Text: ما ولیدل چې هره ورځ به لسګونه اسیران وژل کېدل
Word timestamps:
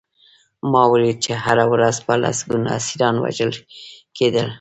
ما 0.71 0.83
ولیدل 0.91 1.19
چې 1.25 1.31
هره 1.43 1.65
ورځ 1.73 1.95
به 2.05 2.13
لسګونه 2.23 2.69
اسیران 2.79 3.15
وژل 3.23 3.51
کېدل 4.17 4.47